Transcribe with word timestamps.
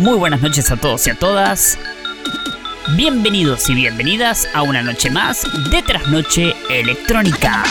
Muy 0.00 0.16
buenas 0.16 0.40
noches 0.40 0.70
a 0.70 0.78
todos 0.78 1.06
y 1.06 1.10
a 1.10 1.14
todas. 1.14 1.76
Bienvenidos 2.96 3.68
y 3.68 3.74
bienvenidas 3.74 4.48
a 4.54 4.62
una 4.62 4.80
noche 4.80 5.10
más 5.10 5.42
de 5.70 5.82
Trasnoche 5.82 6.56
Electrónica. 6.70 7.64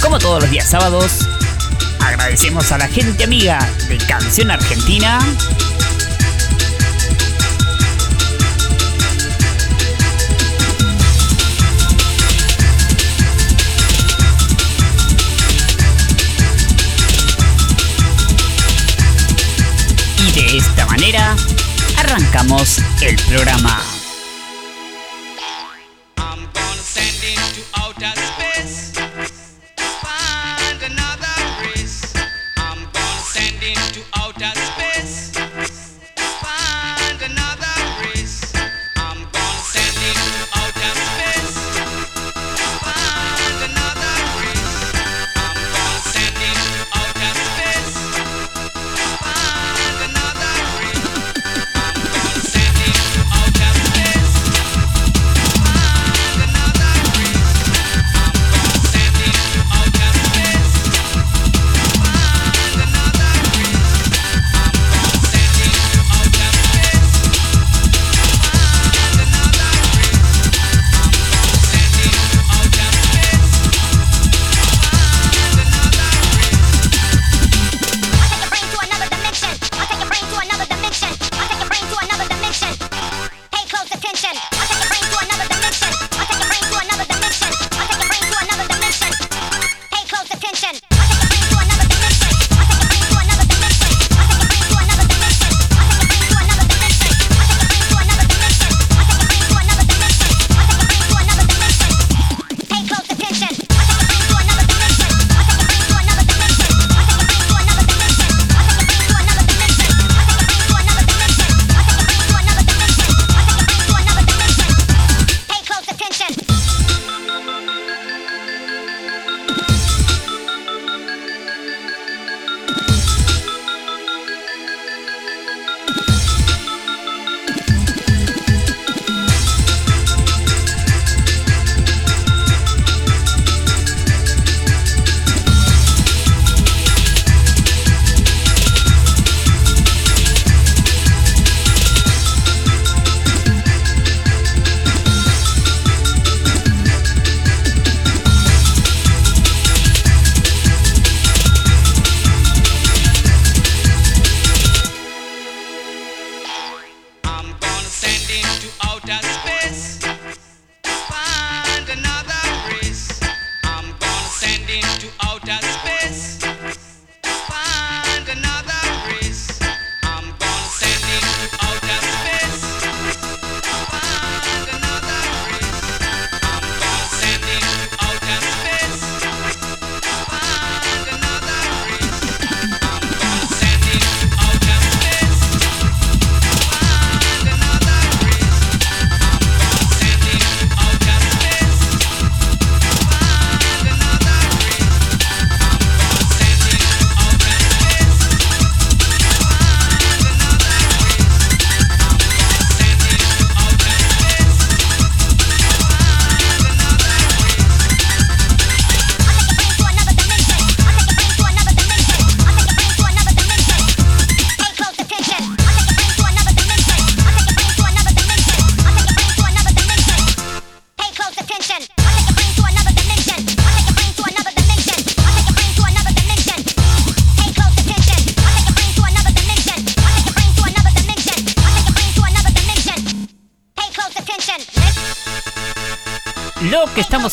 Como 0.00 0.18
todos 0.18 0.40
los 0.40 0.50
días 0.50 0.70
sábados, 0.70 1.28
agradecemos 2.00 2.72
a 2.72 2.78
la 2.78 2.88
gente 2.88 3.24
amiga 3.24 3.58
de 3.90 3.98
Canción 3.98 4.50
Argentina 4.50 5.18
manera 20.96 21.36
arrancamos 21.98 22.80
el 23.02 23.16
programa. 23.28 23.95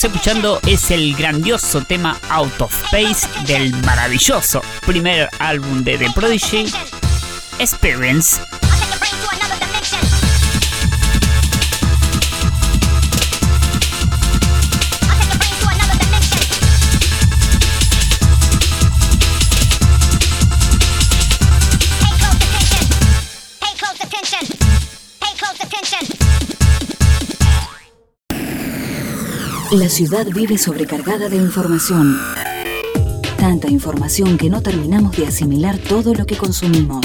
Escuchando 0.07 0.59
es 0.65 0.91
el 0.91 1.15
grandioso 1.15 1.81
tema 1.83 2.19
Out 2.29 2.61
of 2.61 2.83
Space 2.85 3.27
del 3.45 3.73
maravilloso 3.83 4.61
primer 4.85 5.29
álbum 5.39 5.83
de 5.83 5.97
The 5.97 6.11
Prodigy, 6.15 6.65
Experience. 7.59 8.52
La 29.73 29.89
ciudad 29.89 30.27
vive 30.27 30.59
sobrecargada 30.59 31.29
de 31.29 31.35
información. 31.35 32.19
Tanta 33.37 33.71
información 33.71 34.37
que 34.37 34.47
no 34.47 34.61
terminamos 34.61 35.17
de 35.17 35.25
asimilar 35.25 35.79
todo 35.79 36.13
lo 36.13 36.27
que 36.27 36.37
consumimos. 36.37 37.03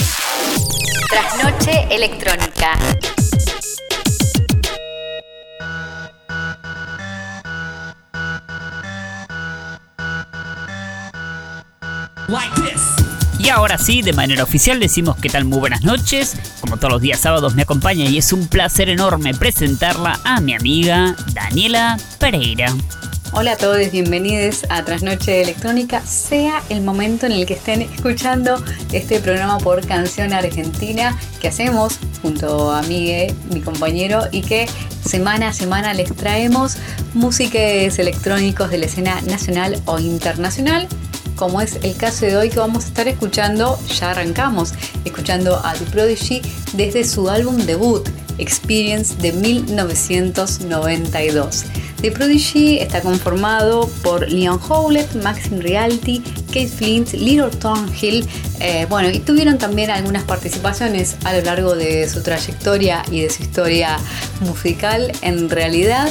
Trasnoche 1.09 1.87
electrónica. 1.91 2.79
Y 13.49 13.51
ahora 13.51 13.79
sí, 13.79 14.03
de 14.03 14.13
manera 14.13 14.45
oficial 14.45 14.79
decimos 14.79 15.17
que 15.17 15.31
tal 15.31 15.47
muy 15.47 15.59
buenas 15.59 15.83
noches. 15.83 16.37
Como 16.61 16.77
todos 16.77 16.93
los 16.93 17.01
días 17.01 17.19
sábados 17.19 17.55
me 17.55 17.63
acompaña 17.63 18.05
y 18.05 18.19
es 18.19 18.35
un 18.35 18.47
placer 18.47 18.91
enorme 18.91 19.33
presentarla 19.33 20.21
a 20.23 20.43
mi 20.43 20.53
amiga 20.53 21.17
Daniela 21.33 21.97
Pereira. 22.19 22.77
Hola 23.33 23.53
a 23.53 23.57
todos, 23.57 23.91
bienvenidos 23.91 24.67
a 24.69 24.85
Trasnoche 24.85 25.41
Electrónica, 25.41 26.03
sea 26.03 26.63
el 26.69 26.83
momento 26.83 27.25
en 27.25 27.33
el 27.33 27.47
que 27.47 27.55
estén 27.55 27.81
escuchando 27.81 28.63
este 28.93 29.19
programa 29.19 29.57
por 29.57 29.87
Canción 29.87 30.35
Argentina 30.35 31.17
que 31.41 31.49
hacemos 31.49 31.99
junto 32.21 32.71
a 32.71 32.83
Miguel, 32.83 33.35
mi 33.51 33.63
compañero, 33.63 34.25
y 34.31 34.43
que 34.43 34.69
semana 35.07 35.49
a 35.49 35.53
semana 35.55 35.95
les 35.95 36.15
traemos 36.15 36.77
músicas 37.15 37.99
electrónicos 37.99 38.69
de 38.69 38.77
la 38.77 38.85
escena 38.85 39.23
nacional 39.23 39.81
o 39.87 39.99
internacional 39.99 40.87
como 41.39 41.61
es 41.61 41.77
el 41.83 41.95
caso 41.97 42.27
de 42.27 42.37
hoy 42.37 42.51
que 42.51 42.59
vamos 42.59 42.85
a 42.85 42.89
estar 42.89 43.07
escuchando, 43.07 43.79
ya 43.87 44.11
arrancamos, 44.11 44.75
escuchando 45.05 45.65
a 45.65 45.75
The 45.75 45.85
Prodigy 45.87 46.43
desde 46.75 47.05
su 47.05 47.31
álbum 47.31 47.59
debut, 47.59 48.09
Experience 48.39 49.15
de 49.17 49.33
1992. 49.33 51.65
The 52.01 52.11
Prodigy 52.11 52.79
está 52.79 53.01
conformado 53.01 53.89
por 54.03 54.29
Leon 54.29 54.59
Howlett, 54.69 55.15
Maxim 55.23 55.61
Reality, 55.61 56.21
Kate 56.49 56.67
Flint, 56.69 57.13
Little 57.13 57.51
Thornhill, 57.51 58.27
eh, 58.61 58.87
bueno, 58.89 59.11
y 59.11 59.21
tuvieron 59.21 59.59
también 59.59 59.91
algunas 59.91 60.25
participaciones 60.25 61.15
a 61.25 61.33
lo 61.35 61.43
largo 61.43 61.77
de 61.77 62.09
su 62.09 62.21
trayectoria 62.23 63.05
y 63.11 63.21
de 63.23 63.31
su 63.31 63.45
historia 63.45 63.99
musical 64.41 65.13
en 65.23 65.49
realidad. 65.51 66.11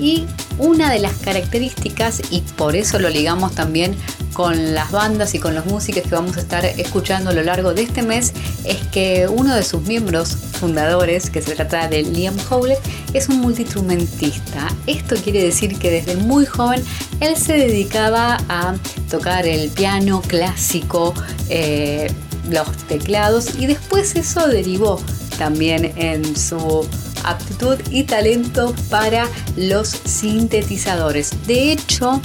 Y 0.00 0.26
una 0.58 0.92
de 0.92 0.98
las 0.98 1.14
características, 1.14 2.22
y 2.30 2.40
por 2.40 2.76
eso 2.76 2.98
lo 2.98 3.08
ligamos 3.08 3.54
también 3.54 3.94
con 4.32 4.74
las 4.74 4.92
bandas 4.92 5.34
y 5.34 5.38
con 5.38 5.54
los 5.54 5.66
músicos 5.66 6.02
que 6.02 6.10
vamos 6.10 6.36
a 6.36 6.40
estar 6.40 6.64
escuchando 6.64 7.30
a 7.30 7.32
lo 7.32 7.42
largo 7.42 7.74
de 7.74 7.82
este 7.82 8.02
mes, 8.02 8.32
es 8.64 8.76
que 8.92 9.26
uno 9.28 9.54
de 9.54 9.64
sus 9.64 9.82
miembros 9.82 10.36
fundadores, 10.60 11.30
que 11.30 11.42
se 11.42 11.54
trata 11.54 11.88
de 11.88 12.02
Liam 12.02 12.36
Howlett, 12.48 12.78
es 13.14 13.28
un 13.28 13.40
multiinstrumentista. 13.40 14.68
Esto 14.86 15.16
quiere 15.16 15.42
decir 15.42 15.78
que 15.78 15.90
desde 15.90 16.16
muy 16.16 16.46
joven 16.46 16.84
él 17.20 17.36
se 17.36 17.54
dedicaba 17.54 18.38
a 18.48 18.76
tocar 19.10 19.46
el 19.46 19.70
piano 19.70 20.22
clásico, 20.22 21.14
eh, 21.48 22.12
los 22.48 22.68
teclados, 22.86 23.56
y 23.58 23.66
después 23.66 24.14
eso 24.14 24.46
derivó 24.46 25.00
también 25.36 25.92
en 25.96 26.36
su 26.36 26.86
aptitud 27.30 27.78
y 27.90 28.04
talento 28.04 28.74
para 28.90 29.26
los 29.56 29.88
sintetizadores. 29.88 31.32
De 31.46 31.72
hecho, 31.72 32.20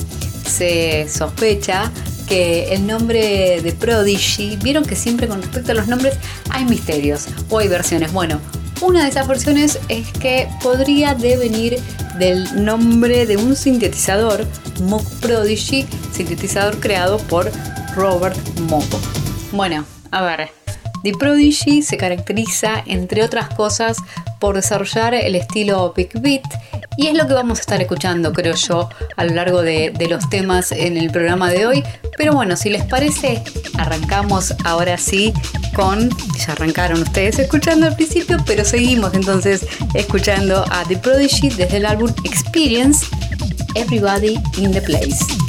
se 0.46 1.08
sospecha 1.10 1.92
que 2.28 2.74
el 2.74 2.88
nombre 2.88 3.62
de 3.62 3.72
Prodigy, 3.74 4.58
vieron 4.58 4.86
que 4.86 4.96
siempre 4.96 5.28
con 5.28 5.42
respecto 5.42 5.72
a 5.72 5.76
los 5.76 5.88
nombres 5.88 6.16
hay 6.50 6.66
misterios 6.66 7.28
o 7.50 7.60
hay 7.60 7.68
versiones. 7.68 8.12
Bueno, 8.14 8.40
una 8.82 9.04
de 9.04 9.10
esas 9.10 9.28
versiones 9.28 9.80
es 9.90 10.12
que 10.14 10.50
podría 10.62 11.16
devenir 11.16 11.80
del 12.18 12.64
nombre 12.64 13.26
de 13.26 13.38
un 13.38 13.56
sintetizador, 13.56 14.46
Moog 14.82 15.04
Prodigy, 15.20 15.86
sintetizador 16.12 16.80
creado 16.80 17.18
por 17.18 17.52
Robert 17.96 18.38
Moog. 18.70 18.86
Bueno, 19.52 19.86
a 20.12 20.24
ver, 20.24 20.63
The 21.04 21.12
Prodigy 21.12 21.82
se 21.82 21.98
caracteriza, 21.98 22.82
entre 22.86 23.24
otras 23.24 23.50
cosas, 23.50 23.98
por 24.40 24.56
desarrollar 24.56 25.14
el 25.14 25.36
estilo 25.36 25.94
Big 25.96 26.12
Beat 26.20 26.44
y 26.98 27.08
es 27.08 27.14
lo 27.14 27.28
que 27.28 27.34
vamos 27.34 27.58
a 27.60 27.62
estar 27.62 27.82
escuchando, 27.82 28.32
creo 28.34 28.56
yo, 28.56 28.90
a 29.16 29.26
lo 29.26 29.34
largo 29.34 29.62
de, 29.62 29.92
de, 29.98 30.08
los 30.08 30.30
temas 30.30 30.72
en 30.72 30.96
el 30.98 31.12
programa 31.12 31.50
de 31.50 31.66
hoy. 31.66 31.84
Pero 32.18 32.34
bueno, 32.34 32.56
si 32.56 32.70
les 32.70 32.86
parece, 32.86 33.44
arrancamos 33.78 34.54
ahora 34.64 34.98
sí 34.98 35.34
con, 35.76 36.10
ya 36.38 36.54
arrancaron 36.54 37.02
ustedes 37.02 37.40
escuchando 37.40 37.88
al 37.88 37.96
principio, 37.96 38.38
pero 38.46 38.64
seguimos 38.64 39.14
entonces 39.14 39.66
escuchando 39.96 40.64
a 40.72 40.84
The 40.88 40.98
Prodigy 40.98 41.50
desde 41.50 41.78
el 41.78 41.86
álbum 41.86 42.12
Experience, 42.24 43.06
Everybody 43.76 44.40
in 44.58 44.72
the 44.72 44.82
Place. 44.82 44.94
Everybody 44.96 45.14
is 45.18 45.24
in 45.24 45.32
the 45.32 45.38
place. 45.38 45.43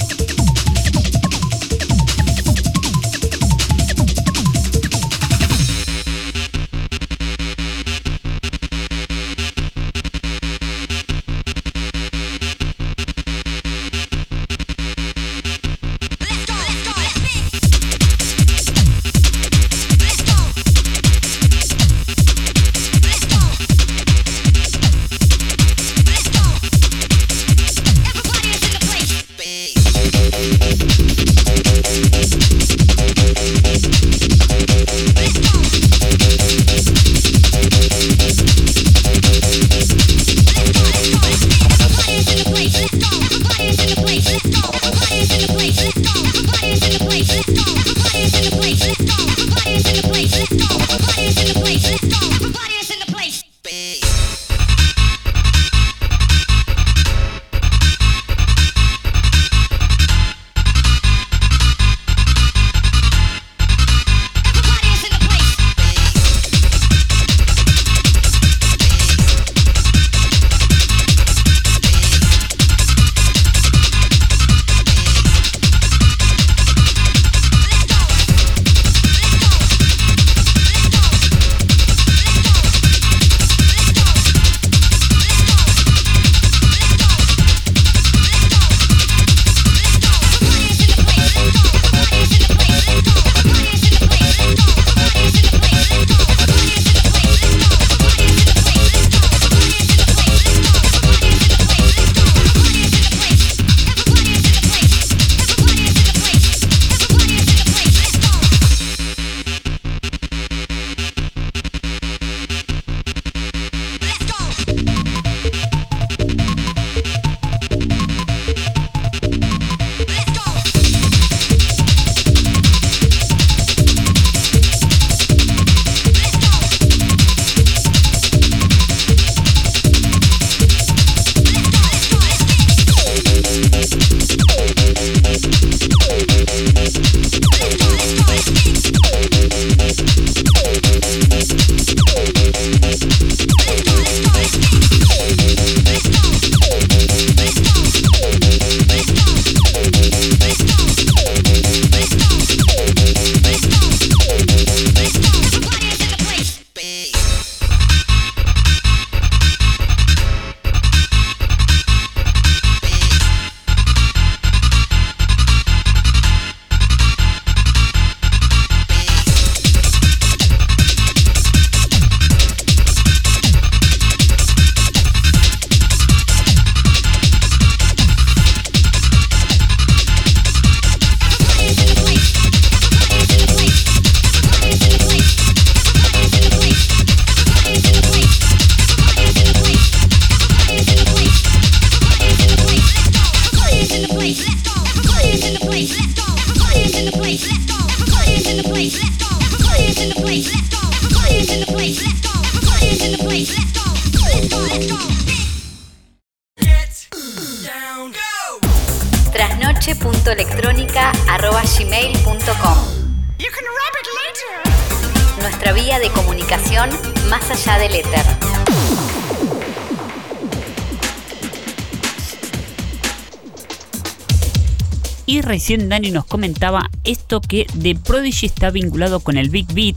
Recién 225.65 225.89
Dani 225.89 226.11
nos 226.11 226.27
comentaba 226.27 226.91
esto 227.05 227.41
que 227.41 227.67
The 227.81 227.95
Prodigy 227.95 228.45
está 228.45 228.71
vinculado 228.71 229.21
con 229.21 229.39
el 229.39 229.49
Big 229.49 229.67
Beat, 229.73 229.97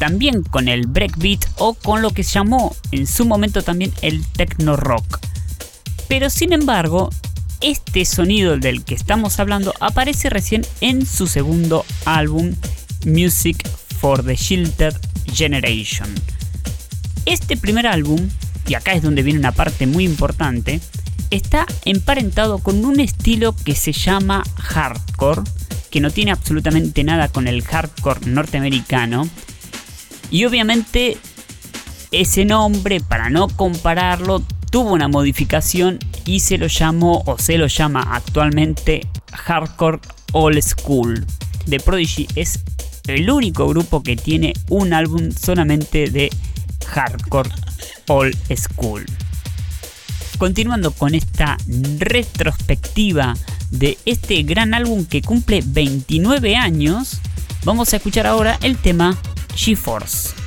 también 0.00 0.42
con 0.42 0.66
el 0.66 0.88
Breakbeat 0.88 1.44
o 1.58 1.74
con 1.74 2.02
lo 2.02 2.10
que 2.10 2.24
se 2.24 2.32
llamó 2.32 2.74
en 2.90 3.06
su 3.06 3.24
momento 3.24 3.62
también 3.62 3.92
el 4.02 4.26
Techno 4.26 4.74
Rock. 4.74 5.20
Pero 6.08 6.30
sin 6.30 6.52
embargo, 6.52 7.10
este 7.60 8.04
sonido 8.04 8.58
del 8.58 8.82
que 8.82 8.96
estamos 8.96 9.38
hablando 9.38 9.72
aparece 9.78 10.30
recién 10.30 10.66
en 10.80 11.06
su 11.06 11.28
segundo 11.28 11.86
álbum, 12.06 12.56
Music 13.06 13.68
for 14.00 14.24
the 14.24 14.34
Sheltered 14.34 14.96
Generation. 15.32 16.12
Este 17.24 17.56
primer 17.56 17.86
álbum, 17.86 18.18
y 18.66 18.74
acá 18.74 18.94
es 18.94 19.02
donde 19.02 19.22
viene 19.22 19.38
una 19.38 19.52
parte 19.52 19.86
muy 19.86 20.06
importante, 20.06 20.80
está 21.34 21.66
emparentado 21.84 22.58
con 22.58 22.84
un 22.84 23.00
estilo 23.00 23.54
que 23.54 23.74
se 23.74 23.92
llama 23.92 24.42
hardcore, 24.56 25.42
que 25.90 26.00
no 26.00 26.10
tiene 26.10 26.30
absolutamente 26.30 27.04
nada 27.04 27.28
con 27.28 27.48
el 27.48 27.62
hardcore 27.62 28.26
norteamericano. 28.26 29.28
Y 30.30 30.44
obviamente 30.44 31.18
ese 32.10 32.44
nombre, 32.44 33.00
para 33.00 33.30
no 33.30 33.48
compararlo, 33.48 34.42
tuvo 34.70 34.92
una 34.92 35.08
modificación 35.08 35.98
y 36.24 36.40
se 36.40 36.58
lo 36.58 36.66
llamó 36.66 37.22
o 37.26 37.38
se 37.38 37.58
lo 37.58 37.66
llama 37.66 38.02
actualmente 38.12 39.06
hardcore 39.32 40.00
old 40.32 40.62
school. 40.62 41.24
The 41.68 41.80
Prodigy 41.80 42.28
es 42.34 42.60
el 43.06 43.30
único 43.30 43.68
grupo 43.68 44.02
que 44.02 44.16
tiene 44.16 44.52
un 44.68 44.92
álbum 44.92 45.30
solamente 45.30 46.10
de 46.10 46.30
hardcore 46.86 47.50
old 48.08 48.36
school. 48.56 49.04
Continuando 50.44 50.92
con 50.92 51.14
esta 51.14 51.56
retrospectiva 51.98 53.32
de 53.70 53.96
este 54.04 54.42
gran 54.42 54.74
álbum 54.74 55.06
que 55.06 55.22
cumple 55.22 55.62
29 55.64 56.54
años, 56.54 57.18
vamos 57.64 57.94
a 57.94 57.96
escuchar 57.96 58.26
ahora 58.26 58.58
el 58.60 58.76
tema 58.76 59.16
GeForce. 59.54 60.43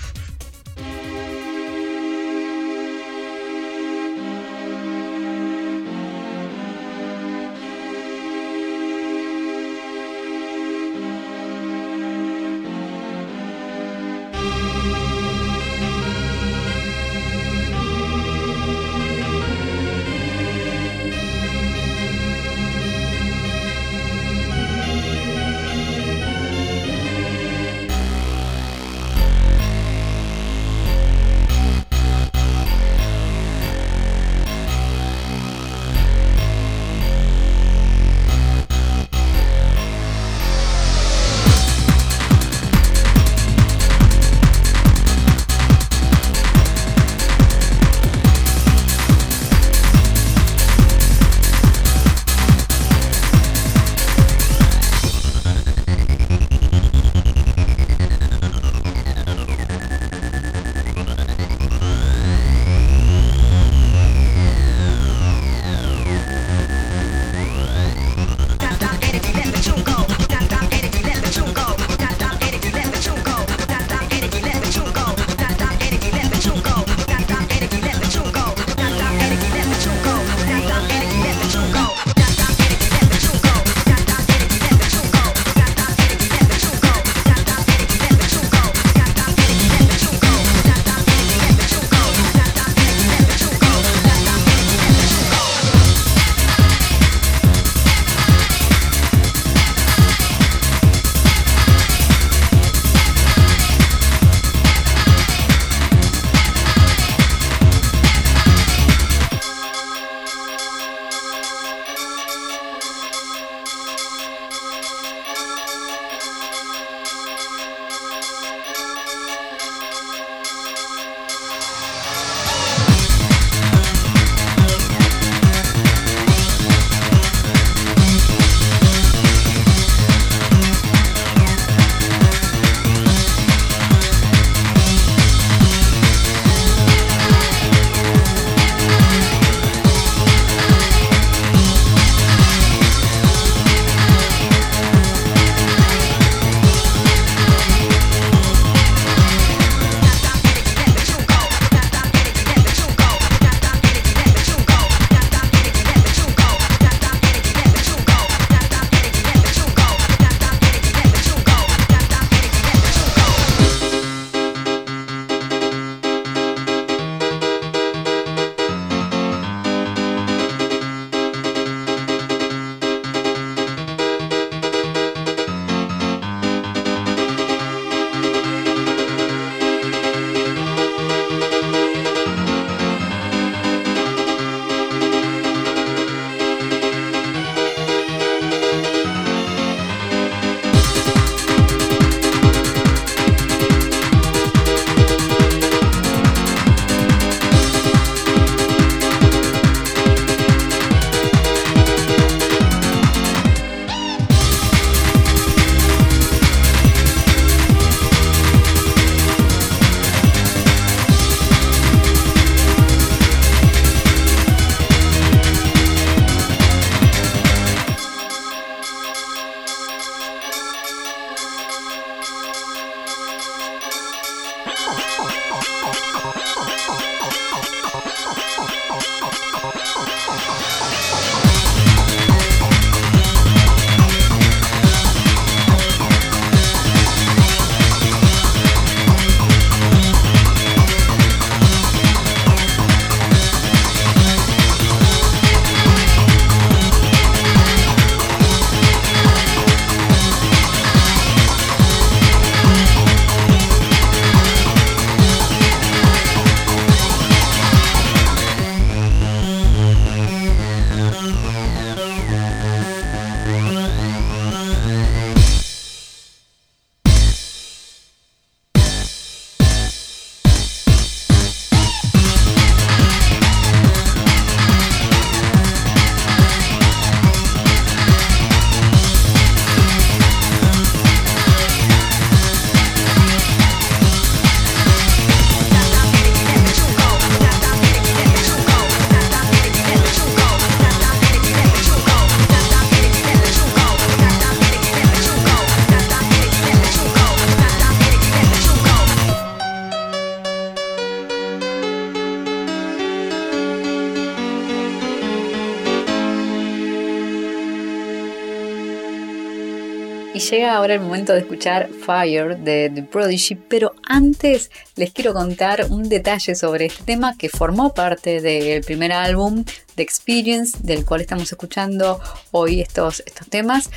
Y 310.38 310.40
llega 310.40 310.76
ahora 310.76 310.94
el 310.94 311.00
momento 311.00 311.34
de 311.34 311.40
escuchar 311.40 311.90
Fire 311.90 312.60
de 312.60 312.92
The 312.94 313.02
Prodigy, 313.02 313.56
pero 313.56 313.96
antes 314.08 314.70
les 314.96 315.12
quiero 315.12 315.34
contar 315.34 315.88
un 315.90 316.10
detalle 316.10 316.54
sobre 316.54 316.86
este 316.86 317.04
tema 317.04 317.36
que 317.36 317.50
formó 317.50 317.96
parte 317.96 318.40
del 318.40 318.84
primer 318.84 319.14
álbum 319.14 319.66
The 319.96 320.04
Experience, 320.04 320.78
del 320.84 321.06
cual 321.06 321.22
estamos 321.22 321.52
escuchando 321.52 322.22
hoy 322.52 322.82
estos, 322.82 323.24
estos 323.26 323.48
temas, 323.48 323.90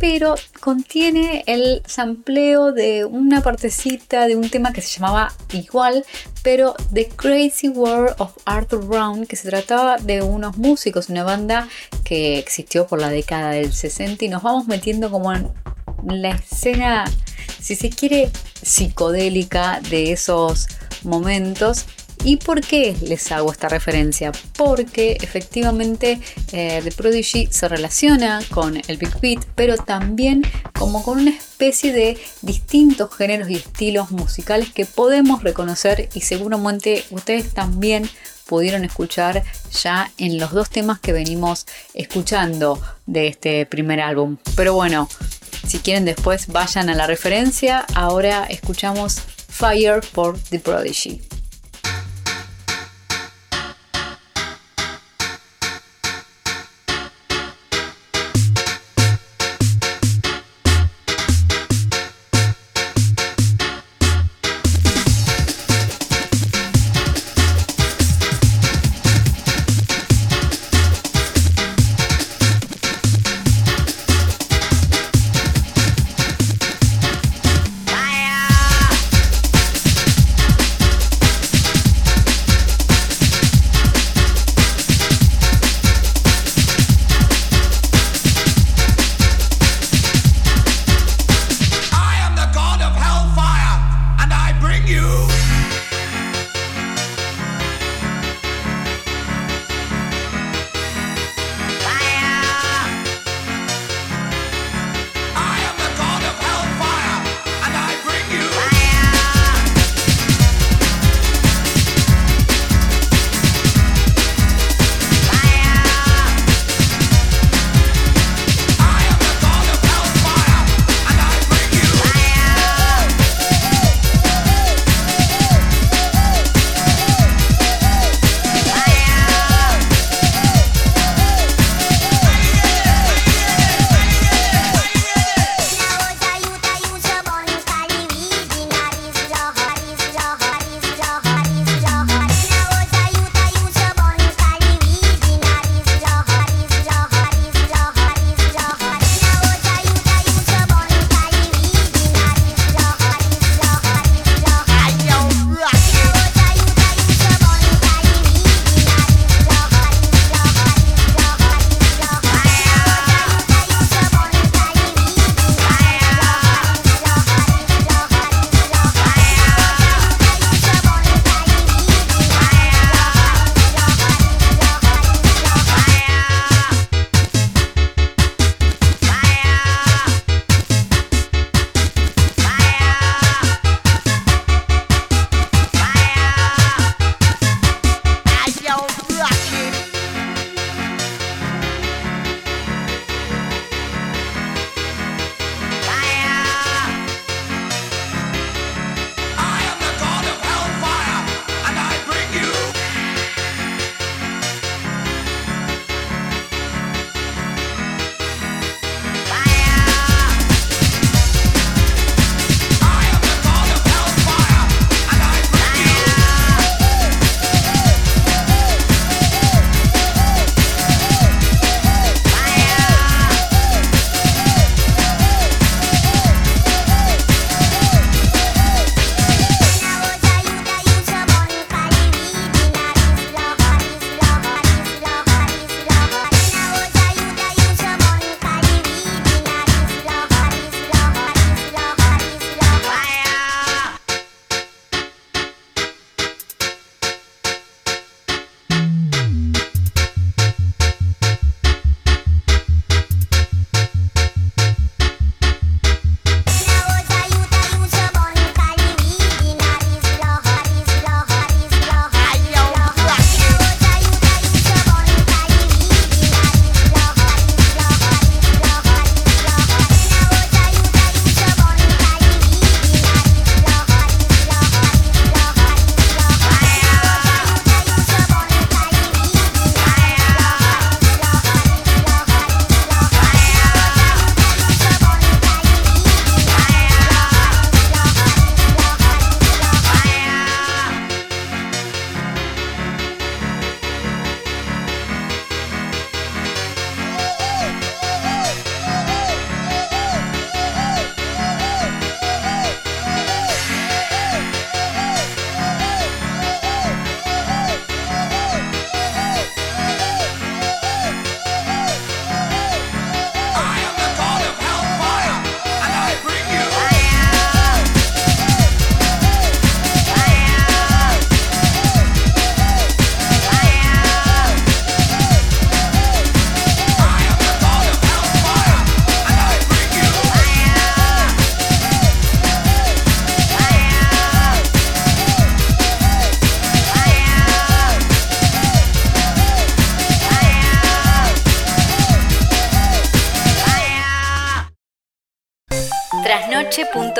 pero 0.00 0.34
contiene 0.60 1.44
el 1.46 1.82
sampleo 1.84 2.72
de 2.72 3.04
una 3.04 3.42
partecita 3.42 4.26
de 4.26 4.36
un 4.36 4.48
tema 4.48 4.72
que 4.72 4.80
se 4.80 4.98
llamaba 4.98 5.34
igual, 5.52 6.06
pero 6.42 6.74
The 6.94 7.08
Crazy 7.08 7.68
World 7.68 8.14
of 8.16 8.32
Arthur 8.46 8.82
Brown, 8.86 9.26
que 9.26 9.36
se 9.36 9.50
trataba 9.50 9.98
de 9.98 10.22
unos 10.22 10.56
músicos, 10.56 11.10
una 11.10 11.22
banda 11.22 11.68
que 12.02 12.38
existió 12.38 12.86
por 12.86 12.98
la 12.98 13.10
década 13.10 13.50
del 13.50 13.74
60 13.74 14.24
y 14.24 14.28
nos 14.28 14.42
vamos 14.42 14.66
metiendo 14.66 15.10
como 15.10 15.30
en 15.34 15.50
la 16.06 16.30
escena, 16.30 17.04
si 17.60 17.76
se 17.76 17.90
quiere, 17.90 18.30
psicodélica 18.62 19.80
de 19.90 20.12
esos 20.12 20.68
momentos. 21.02 21.86
¿Y 22.24 22.36
por 22.36 22.60
qué 22.60 22.94
les 23.02 23.32
hago 23.32 23.50
esta 23.50 23.68
referencia? 23.68 24.30
Porque 24.56 25.18
efectivamente 25.20 26.20
eh, 26.52 26.80
The 26.84 26.92
Prodigy 26.92 27.48
se 27.50 27.66
relaciona 27.66 28.40
con 28.50 28.80
el 28.86 28.96
Big 28.96 29.20
Beat, 29.20 29.44
pero 29.56 29.76
también 29.76 30.46
como 30.78 31.02
con 31.02 31.18
una 31.18 31.30
especie 31.30 31.92
de 31.92 32.16
distintos 32.42 33.12
géneros 33.12 33.50
y 33.50 33.56
estilos 33.56 34.12
musicales 34.12 34.72
que 34.72 34.86
podemos 34.86 35.42
reconocer 35.42 36.08
y 36.14 36.20
seguramente 36.20 37.04
ustedes 37.10 37.54
también 37.54 38.08
pudieron 38.46 38.84
escuchar 38.84 39.42
ya 39.82 40.10
en 40.18 40.38
los 40.38 40.52
dos 40.52 40.70
temas 40.70 41.00
que 41.00 41.12
venimos 41.12 41.66
escuchando 41.94 42.80
de 43.06 43.28
este 43.28 43.66
primer 43.66 44.00
álbum. 44.00 44.36
Pero 44.54 44.74
bueno, 44.74 45.08
si 45.66 45.78
quieren 45.78 46.04
después 46.04 46.48
vayan 46.48 46.90
a 46.90 46.94
la 46.94 47.06
referencia. 47.06 47.86
Ahora 47.94 48.44
escuchamos 48.44 49.20
Fire 49.48 50.00
por 50.12 50.38
The 50.38 50.58
Prodigy. 50.58 51.20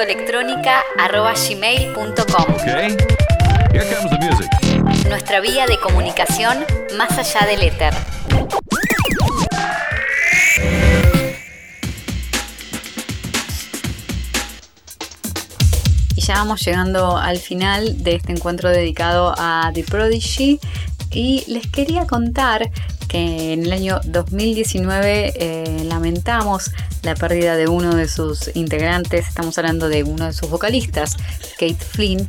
trasnoche.electrónica.gmail.com 0.02 2.54
Okay. 2.54 2.96
Here 3.72 3.84
comes 3.88 4.10
the 4.10 4.18
music. 4.18 4.50
Nuestra 5.08 5.40
vía 5.40 5.66
de 5.66 5.78
comunicación 5.78 6.64
más 6.96 7.16
allá 7.18 7.46
del 7.46 7.62
éter. 7.62 7.94
Y 16.16 16.20
ya 16.20 16.34
vamos 16.34 16.60
llegando 16.64 17.16
al 17.16 17.38
final 17.38 18.02
de 18.02 18.16
este 18.16 18.32
encuentro 18.32 18.70
dedicado 18.70 19.34
a 19.38 19.70
The 19.72 19.84
Prodigy. 19.84 20.58
Y 21.10 21.44
les 21.46 21.70
quería 21.70 22.06
contar 22.06 22.70
que 23.12 23.52
en 23.52 23.66
el 23.66 23.72
año 23.72 24.00
2019 24.04 25.34
eh, 25.36 25.84
lamentamos 25.84 26.70
la 27.02 27.14
pérdida 27.14 27.56
de 27.56 27.68
uno 27.68 27.94
de 27.94 28.08
sus 28.08 28.50
integrantes. 28.54 29.28
Estamos 29.28 29.58
hablando 29.58 29.90
de 29.90 30.02
uno 30.02 30.26
de 30.26 30.32
sus 30.32 30.48
vocalistas, 30.48 31.16
Kate 31.58 31.74
Flynn. 31.74 32.26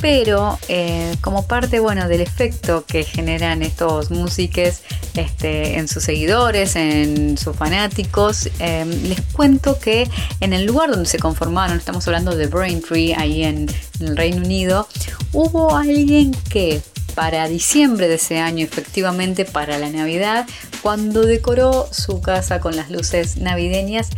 Pero 0.00 0.58
eh, 0.68 1.14
como 1.20 1.46
parte 1.46 1.78
bueno, 1.78 2.08
del 2.08 2.22
efecto 2.22 2.86
que 2.86 3.04
generan 3.04 3.62
estos 3.62 4.10
músicos 4.10 4.80
este, 5.14 5.78
en 5.78 5.88
sus 5.88 6.04
seguidores, 6.04 6.74
en 6.74 7.36
sus 7.36 7.54
fanáticos, 7.54 8.48
eh, 8.60 8.86
les 8.86 9.20
cuento 9.32 9.78
que 9.78 10.08
en 10.40 10.54
el 10.54 10.64
lugar 10.64 10.90
donde 10.90 11.04
se 11.04 11.18
conformaron, 11.18 11.76
estamos 11.76 12.06
hablando 12.06 12.34
de 12.34 12.46
Braintree, 12.46 13.14
ahí 13.14 13.44
en, 13.44 13.68
en 14.00 14.08
el 14.08 14.16
Reino 14.16 14.38
Unido, 14.38 14.88
hubo 15.34 15.76
alguien 15.76 16.30
que 16.48 16.80
para 17.20 17.48
diciembre 17.48 18.08
de 18.08 18.14
ese 18.14 18.38
año, 18.38 18.64
efectivamente 18.64 19.44
para 19.44 19.76
la 19.76 19.90
Navidad, 19.90 20.46
cuando 20.80 21.26
decoró 21.26 21.86
su 21.92 22.22
casa 22.22 22.60
con 22.60 22.76
las 22.76 22.90
luces 22.90 23.36
navideñas, 23.36 24.08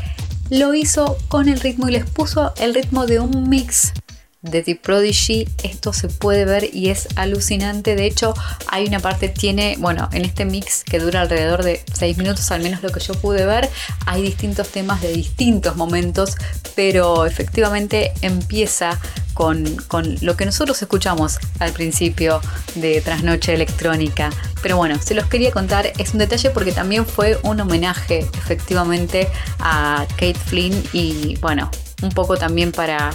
lo 0.50 0.72
hizo 0.72 1.18
con 1.26 1.48
el 1.48 1.58
ritmo 1.58 1.88
y 1.88 1.92
les 1.94 2.08
puso 2.08 2.54
el 2.58 2.74
ritmo 2.74 3.06
de 3.06 3.18
un 3.18 3.48
mix 3.48 3.92
de 4.42 4.62
The 4.62 4.76
Prodigy. 4.76 5.48
Esto 5.62 5.92
se 5.92 6.08
puede 6.08 6.44
ver 6.44 6.68
y 6.72 6.90
es 6.90 7.08
alucinante. 7.16 7.96
De 7.96 8.06
hecho, 8.06 8.34
hay 8.68 8.86
una 8.86 9.00
parte, 9.00 9.28
tiene, 9.28 9.76
bueno, 9.78 10.08
en 10.12 10.24
este 10.24 10.44
mix 10.44 10.84
que 10.84 10.98
dura 10.98 11.22
alrededor 11.22 11.62
de 11.62 11.82
6 11.92 12.18
minutos, 12.18 12.50
al 12.50 12.62
menos 12.62 12.82
lo 12.82 12.90
que 12.90 13.00
yo 13.00 13.14
pude 13.14 13.46
ver, 13.46 13.70
hay 14.06 14.22
distintos 14.22 14.68
temas 14.68 15.00
de 15.00 15.12
distintos 15.12 15.76
momentos, 15.76 16.36
pero 16.74 17.24
efectivamente 17.24 18.12
empieza 18.20 18.98
con, 19.34 19.76
con 19.88 20.16
lo 20.20 20.36
que 20.36 20.44
nosotros 20.44 20.82
escuchamos 20.82 21.38
al 21.58 21.72
principio 21.72 22.40
de 22.74 23.00
Trasnoche 23.00 23.54
Electrónica. 23.54 24.30
Pero 24.62 24.76
bueno, 24.76 25.00
se 25.00 25.14
los 25.14 25.26
quería 25.26 25.50
contar, 25.50 25.92
es 25.98 26.12
un 26.12 26.18
detalle 26.18 26.50
porque 26.50 26.72
también 26.72 27.06
fue 27.06 27.38
un 27.42 27.60
homenaje 27.60 28.26
efectivamente 28.34 29.28
a 29.58 30.06
Kate 30.10 30.34
Flynn 30.34 30.84
y 30.92 31.36
bueno, 31.40 31.70
un 32.02 32.10
poco 32.10 32.36
también 32.36 32.72
para 32.72 33.12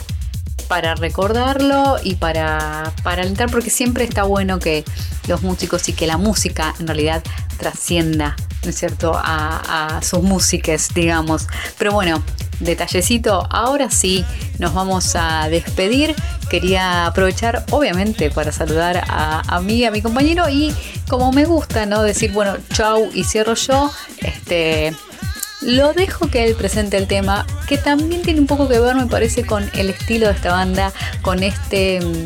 para 0.67 0.95
recordarlo 0.95 1.97
y 2.03 2.15
para, 2.15 2.91
para 3.03 3.21
alentar, 3.21 3.49
porque 3.49 3.69
siempre 3.69 4.03
está 4.03 4.23
bueno 4.23 4.59
que 4.59 4.83
los 5.27 5.41
músicos 5.41 5.87
y 5.89 5.93
que 5.93 6.07
la 6.07 6.17
música 6.17 6.73
en 6.79 6.87
realidad 6.87 7.23
trascienda, 7.57 8.35
¿no 8.63 8.69
es 8.69 8.77
cierto?, 8.77 9.13
a, 9.15 9.99
sus 10.01 10.21
músicas, 10.21 10.93
digamos. 10.93 11.47
Pero 11.77 11.91
bueno, 11.91 12.21
detallecito, 12.59 13.47
ahora 13.49 13.89
sí 13.89 14.25
nos 14.59 14.73
vamos 14.73 15.15
a 15.15 15.49
despedir. 15.49 16.15
Quería 16.49 17.07
aprovechar, 17.07 17.65
obviamente, 17.71 18.29
para 18.29 18.51
saludar 18.51 19.03
a, 19.07 19.41
a 19.47 19.61
mí, 19.61 19.83
a 19.85 19.91
mi 19.91 20.01
compañero, 20.01 20.47
y 20.49 20.73
como 21.09 21.31
me 21.31 21.45
gusta, 21.45 21.85
¿no? 21.85 22.03
Decir, 22.03 22.31
bueno, 22.31 22.55
chau 22.73 23.09
y 23.13 23.23
cierro 23.23 23.55
yo, 23.55 23.91
este 24.21 24.95
lo 25.61 25.93
dejo 25.93 26.27
que 26.29 26.45
él 26.45 26.55
presente 26.55 26.97
el 26.97 27.07
tema, 27.07 27.45
que 27.67 27.77
también 27.77 28.21
tiene 28.21 28.39
un 28.39 28.47
poco 28.47 28.67
que 28.67 28.79
ver, 28.79 28.95
me 28.95 29.07
parece, 29.07 29.45
con 29.45 29.69
el 29.73 29.89
estilo 29.89 30.27
de 30.27 30.33
esta 30.33 30.51
banda, 30.51 30.93
con 31.21 31.43
este, 31.43 31.99
mm, 32.01 32.25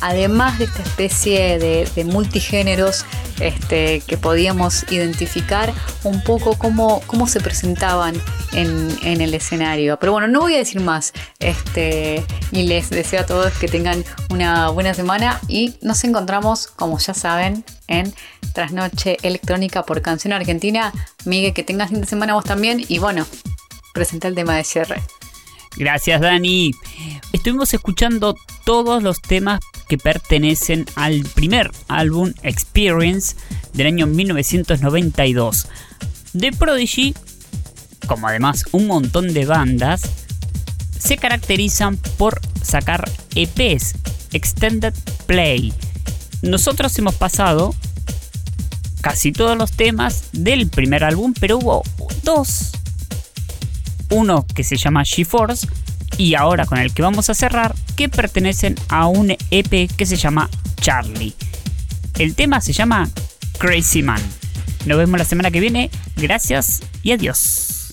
además 0.00 0.58
de 0.58 0.64
esta 0.64 0.82
especie 0.82 1.58
de, 1.58 1.88
de 1.94 2.04
multigéneros 2.04 3.04
este, 3.40 4.00
que 4.00 4.16
podíamos 4.16 4.90
identificar 4.90 5.72
un 6.04 6.22
poco 6.22 6.56
cómo, 6.58 7.02
cómo 7.06 7.26
se 7.26 7.40
presentaban 7.40 8.14
en, 8.52 8.88
en 9.02 9.20
el 9.20 9.34
escenario. 9.34 9.98
Pero 9.98 10.12
bueno, 10.12 10.28
no 10.28 10.40
voy 10.40 10.54
a 10.54 10.58
decir 10.58 10.80
más. 10.80 11.12
Este, 11.38 12.24
y 12.52 12.64
les 12.64 12.90
deseo 12.90 13.20
a 13.20 13.26
todos 13.26 13.52
que 13.54 13.68
tengan 13.68 14.04
una 14.30 14.70
buena 14.70 14.94
semana 14.94 15.40
y 15.48 15.76
nos 15.82 16.02
encontramos, 16.04 16.66
como 16.66 16.98
ya 16.98 17.14
saben, 17.14 17.64
en 17.88 18.12
Trasnoche 18.52 19.18
Electrónica 19.22 19.84
por 19.84 20.02
Canción 20.02 20.32
Argentina. 20.32 20.92
Miguel, 21.24 21.52
que 21.52 21.62
tengas 21.62 21.90
fin 21.90 22.00
de 22.00 22.06
semana 22.06 22.34
vos 22.34 22.44
también 22.44 22.82
y 22.88 22.98
bueno, 22.98 23.26
presenta 23.92 24.28
el 24.28 24.34
tema 24.34 24.56
de 24.56 24.64
cierre. 24.64 25.02
Gracias 25.76 26.20
Dani. 26.20 26.72
Estuvimos 27.32 27.72
escuchando 27.74 28.36
todos 28.64 29.02
los 29.02 29.20
temas 29.20 29.60
que 29.88 29.98
pertenecen 29.98 30.86
al 30.96 31.22
primer 31.34 31.70
álbum 31.88 32.32
Experience 32.42 33.36
del 33.74 33.88
año 33.88 34.06
1992. 34.06 35.68
The 36.38 36.52
Prodigy, 36.52 37.14
como 38.06 38.28
además 38.28 38.64
un 38.72 38.86
montón 38.86 39.32
de 39.32 39.44
bandas, 39.44 40.02
se 40.98 41.16
caracterizan 41.16 41.98
por 42.16 42.40
sacar 42.62 43.08
EPs, 43.34 43.94
Extended 44.32 44.94
Play. 45.26 45.72
Nosotros 46.42 46.98
hemos 46.98 47.14
pasado 47.14 47.74
casi 49.02 49.30
todos 49.30 49.56
los 49.56 49.72
temas 49.72 50.30
del 50.32 50.68
primer 50.68 51.04
álbum, 51.04 51.32
pero 51.38 51.58
hubo 51.58 51.82
dos. 52.22 52.72
Uno 54.10 54.46
que 54.54 54.64
se 54.64 54.76
llama 54.76 55.04
GeForce 55.04 55.66
y 56.18 56.34
ahora 56.34 56.66
con 56.66 56.78
el 56.78 56.94
que 56.94 57.02
vamos 57.02 57.28
a 57.30 57.34
cerrar, 57.34 57.74
que 57.96 58.08
pertenecen 58.08 58.74
a 58.88 59.06
un 59.06 59.36
EP 59.50 59.90
que 59.96 60.06
se 60.06 60.16
llama 60.16 60.48
Charlie. 60.80 61.34
El 62.18 62.34
tema 62.34 62.60
se 62.60 62.72
llama 62.72 63.08
Crazy 63.58 64.02
Man. 64.02 64.22
Nos 64.86 64.98
vemos 64.98 65.18
la 65.18 65.24
semana 65.24 65.50
que 65.50 65.60
viene. 65.60 65.90
Gracias 66.16 66.80
y 67.02 67.12
adiós. 67.12 67.92